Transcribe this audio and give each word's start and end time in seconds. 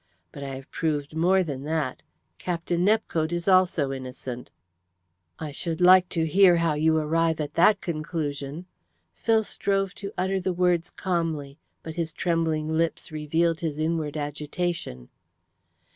But 0.31 0.41
I 0.41 0.55
have 0.55 0.71
proved 0.71 1.15
more 1.15 1.43
than 1.43 1.63
that. 1.65 2.01
Captain 2.39 2.83
Nepcote 2.83 3.31
is 3.31 3.47
also 3.47 3.91
innocent." 3.91 4.49
"I 5.37 5.51
should 5.51 5.79
like 5.79 6.09
to 6.09 6.25
hear 6.25 6.55
how 6.57 6.73
you 6.73 6.97
arrive 6.97 7.39
at 7.39 7.53
that 7.53 7.81
conclusion." 7.81 8.65
Phil 9.13 9.43
strove 9.43 9.93
to 10.01 10.11
utter 10.17 10.39
the 10.39 10.53
words 10.53 10.89
calmly, 10.89 11.59
but 11.83 11.93
his 11.97 12.13
trembling 12.13 12.67
lips 12.67 13.11
revealed 13.11 13.59
his 13.59 13.77
inward 13.77 14.17
agitation. 14.17 15.09